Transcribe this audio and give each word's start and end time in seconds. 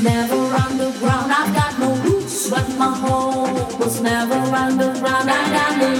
was 0.00 0.12
never 0.12 0.54
underground. 0.54 1.30
I 1.30 1.52
got 1.52 1.78
no 1.78 1.94
roots, 2.02 2.48
but 2.48 2.66
my 2.78 2.96
home 2.96 3.78
was 3.78 4.00
never 4.00 4.34
underground. 4.34 5.30
I 5.30 5.50
got 5.52 5.78
no 5.78 5.99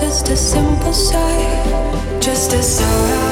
just 0.00 0.28
a 0.28 0.36
simple 0.36 0.92
sight. 0.92 2.20
just 2.20 2.52
a 2.52 2.62
sorrow. 2.62 3.27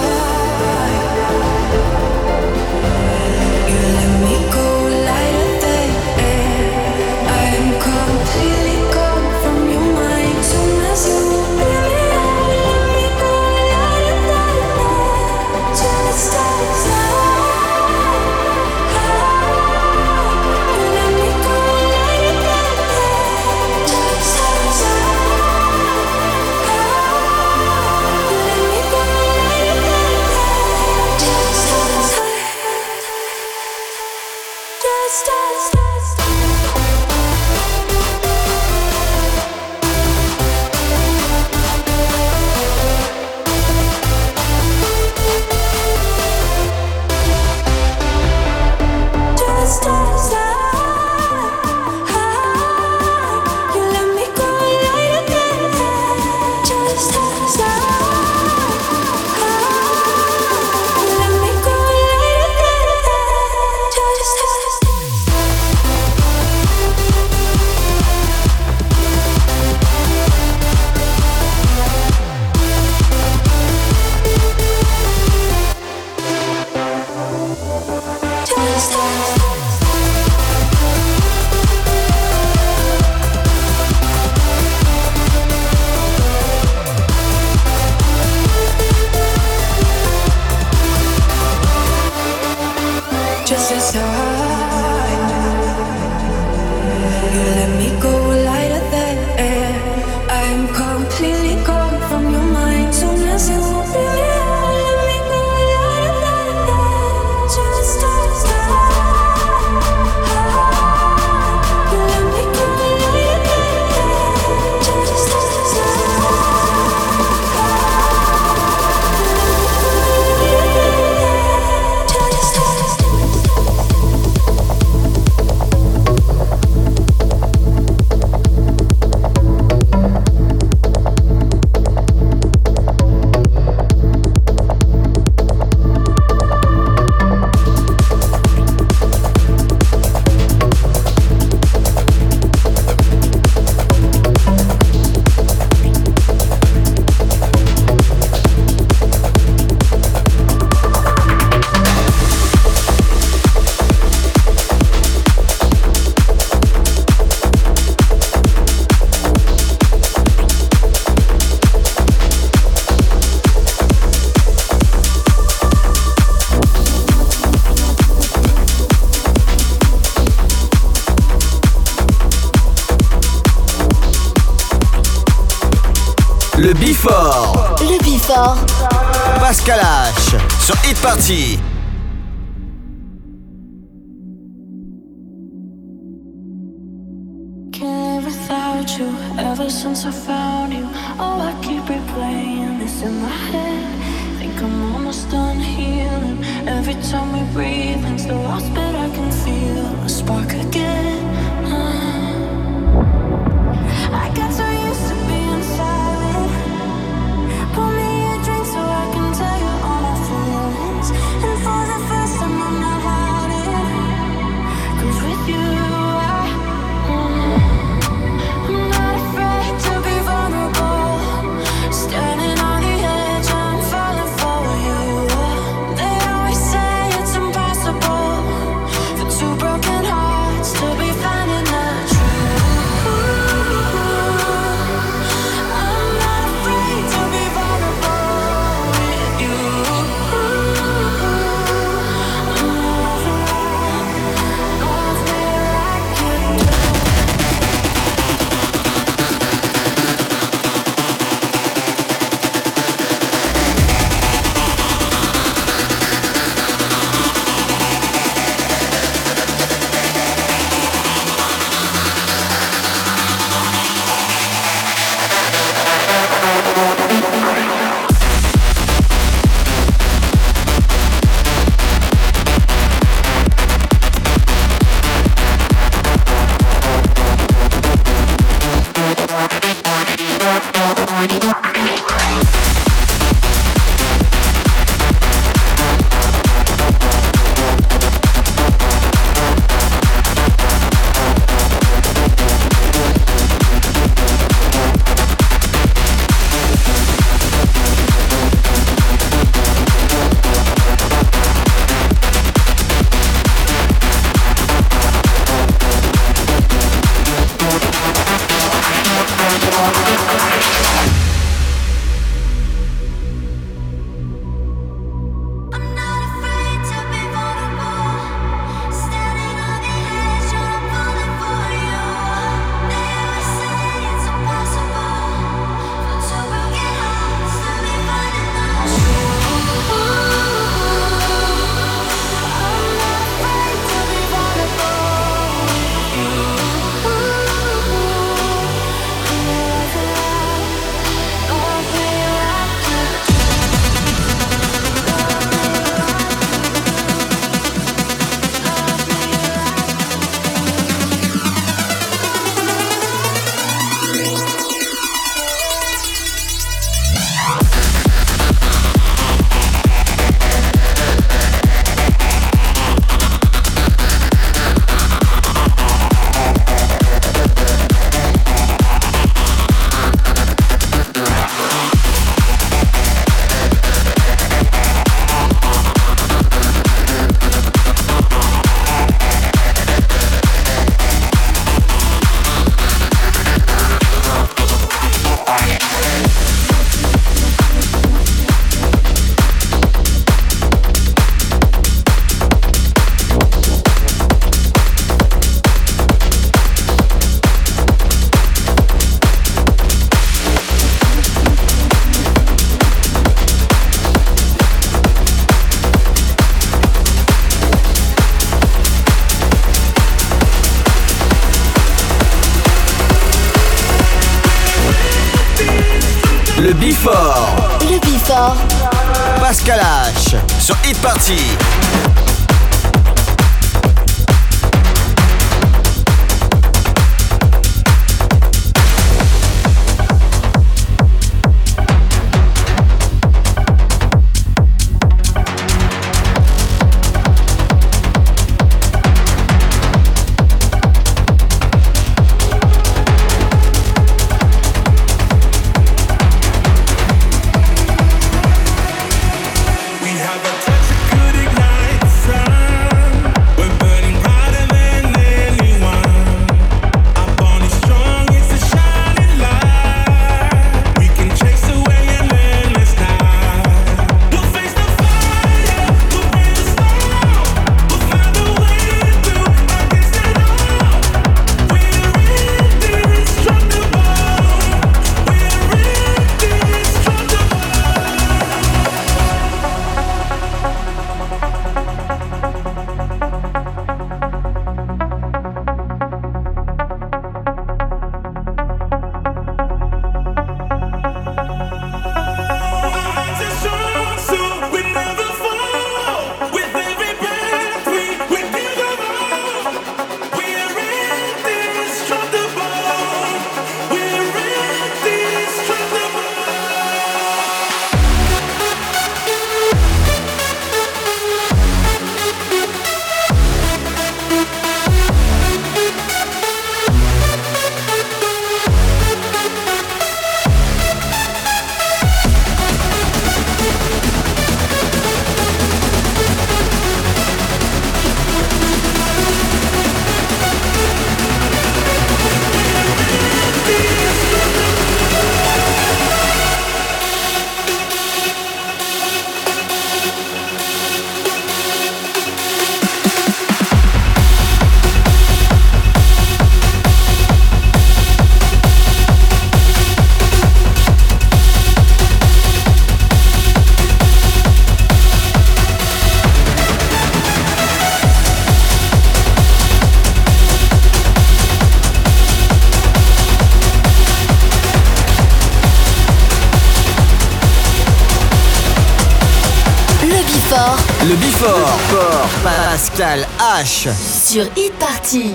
Sur 573.93 574.47
Hit 574.57 574.73
Party. 574.79 575.35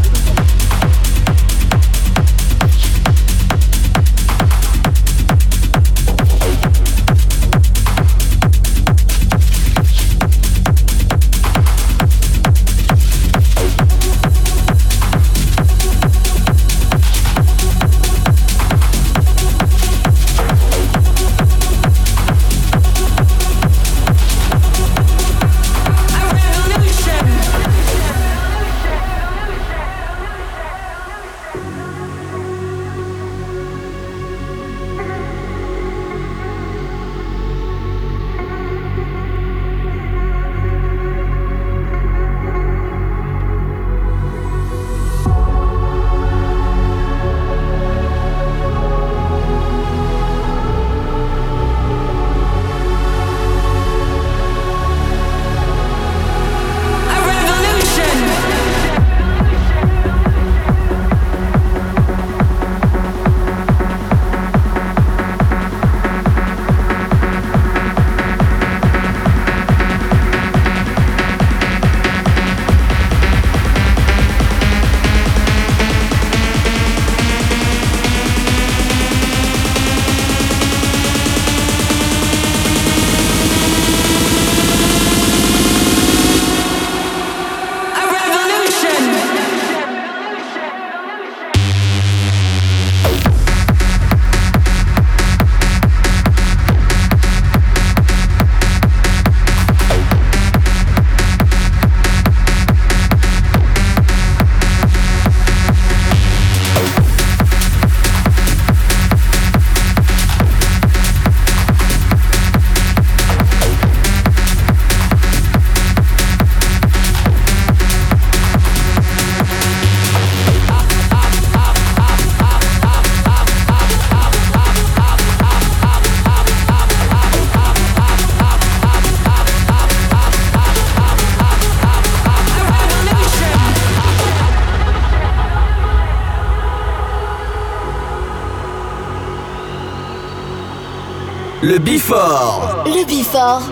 Le 141.81 141.93
Bifort. 141.93 142.83
Le 142.85 143.05
Bifort. 143.05 143.63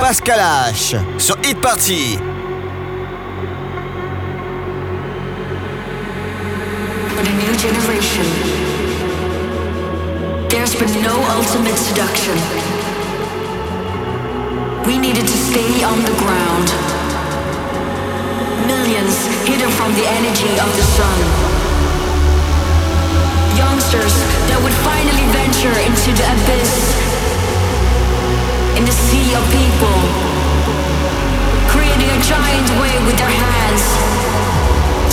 Pascal 0.00 0.40
H. 0.70 0.96
Sur 1.18 1.36
Hit 1.44 1.60
Party. 1.60 2.18
But 7.14 7.26
a 7.28 7.32
new 7.36 7.54
generation. 7.58 8.24
There's 10.48 10.74
been 10.76 11.02
no 11.02 11.12
ultimate 11.36 11.76
seduction. 11.76 12.38
We 14.86 14.96
needed 14.96 15.26
to 15.26 15.36
stay 15.36 15.84
on 15.84 16.02
the 16.04 16.16
ground. 16.16 16.72
Millions 18.66 19.26
hidden 19.44 19.68
from 19.72 19.92
the 19.92 20.08
energy 20.08 20.58
of 20.58 20.72
the 20.74 20.84
sun. 20.96 21.18
Youngsters 23.58 24.14
that 24.48 24.58
would 24.64 24.76
finally 24.88 25.26
venture 25.36 25.76
into 25.84 26.16
the 26.16 26.24
abyss. 26.32 26.95
In 28.76 28.84
the 28.84 28.92
sea 28.92 29.32
of 29.32 29.40
people. 29.48 29.96
Creating 31.72 32.12
a 32.12 32.20
giant 32.20 32.68
wave 32.76 33.00
with 33.08 33.16
their 33.16 33.32
hands. 33.32 33.84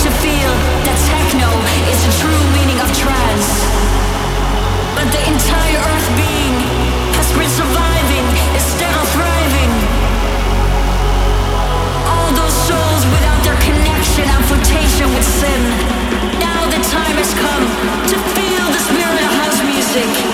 To 0.04 0.12
feel 0.20 0.52
that 0.84 0.98
techno 1.08 1.48
is 1.88 1.96
the 2.04 2.12
true 2.20 2.44
meaning 2.52 2.76
of 2.84 2.92
trance. 2.92 3.48
But 4.92 5.08
the 5.08 5.22
entire 5.24 5.80
earth 5.80 6.08
being 6.12 6.60
has 7.16 7.32
been 7.32 7.48
surviving 7.48 8.26
instead 8.52 8.92
of 9.00 9.08
thriving. 9.16 9.72
All 12.04 12.36
those 12.36 12.56
souls 12.68 13.02
without 13.16 13.40
their 13.48 13.56
connection 13.64 14.28
and 14.28 14.44
flotation 14.44 15.08
with 15.16 15.24
sin. 15.24 15.60
Now 16.36 16.68
the 16.68 16.84
time 16.92 17.16
has 17.16 17.32
come 17.32 17.64
to 18.12 18.16
feel 18.36 18.64
the 18.76 18.82
spirit 18.92 19.24
of 19.24 19.32
house 19.40 19.60
music. 19.64 20.33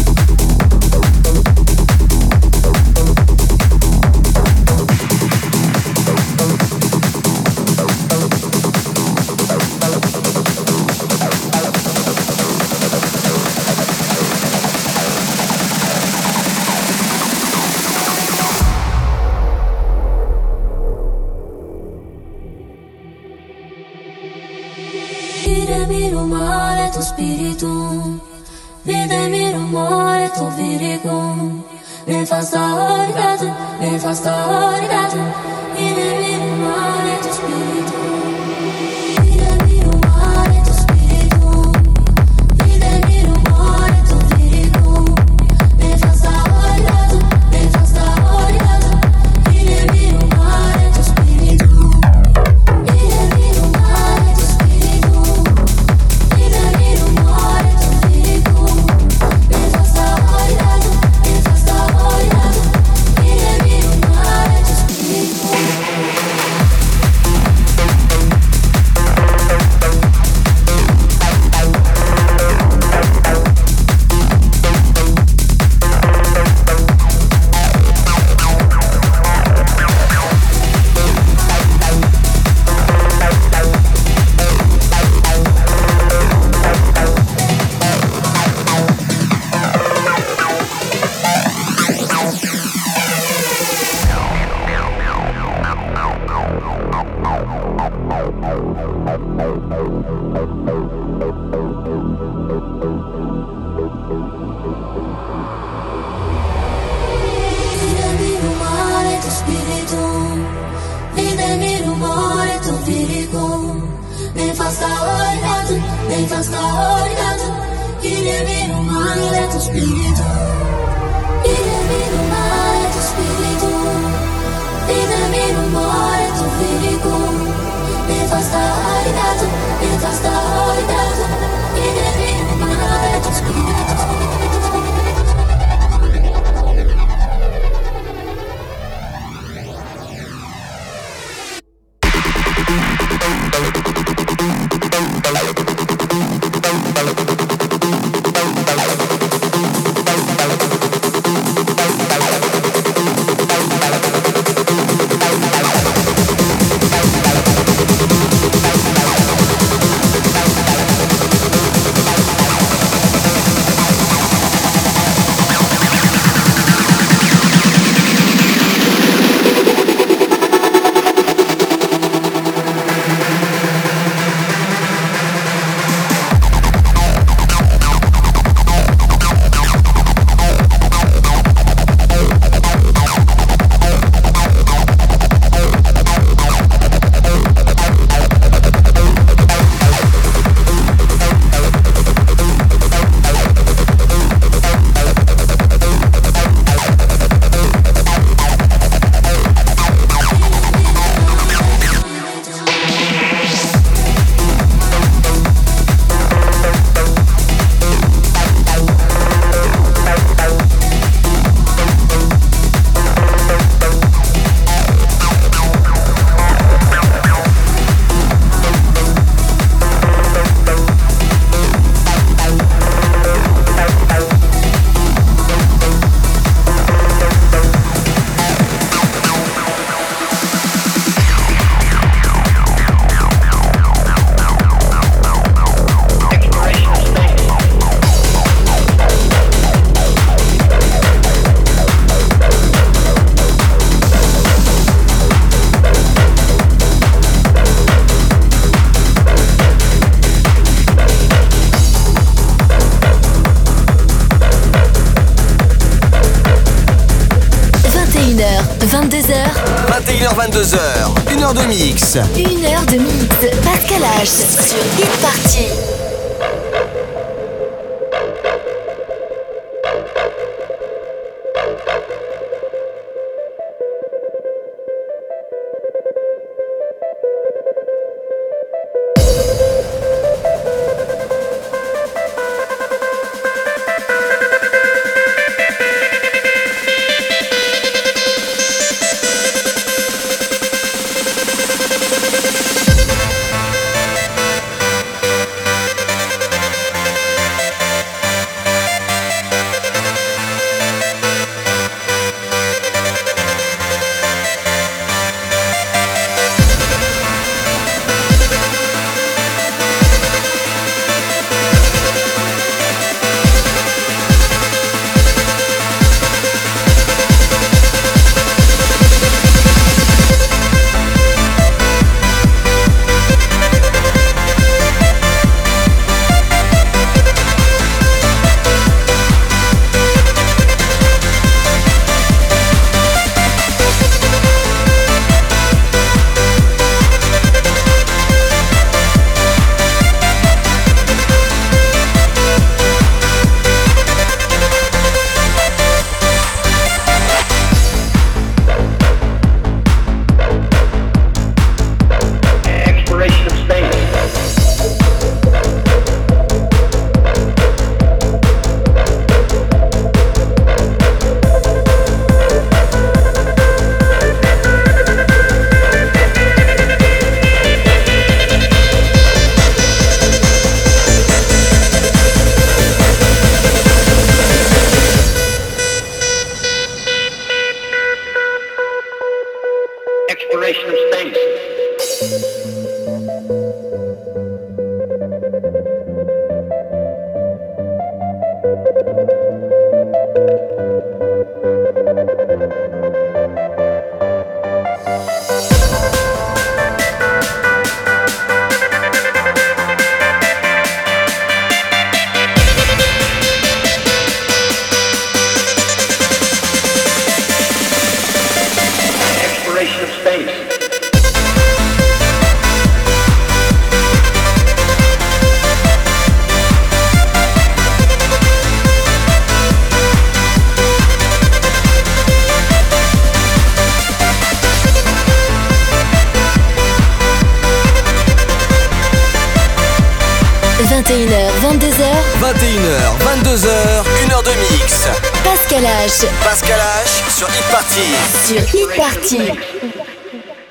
22h, 260.33 261.33
une 261.33 261.43
heure 261.43 261.53
de 261.53 261.61
mix. 261.63 262.17
Une 262.37 262.65
heure 262.65 262.85
de 262.85 262.97
mix. 262.97 263.35
Pascal 263.63 264.01
H 264.21 264.25
sur 264.25 264.80